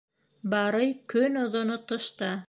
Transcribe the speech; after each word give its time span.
Барый 0.53 0.89
көноҙоно 1.13 1.77
тышта. 1.93 2.31